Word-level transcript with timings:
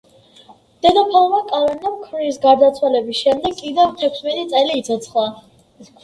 დედოფალმა 0.83 1.41
კაროლინამ 1.49 1.99
ქმრის 2.05 2.39
გარდაცვალების 2.45 3.19
შემდეგ 3.25 3.53
კიდევ 3.59 3.91
თექვსმეტი 3.99 4.47
წელი 4.55 4.79
იცოცხლა. 4.81 5.27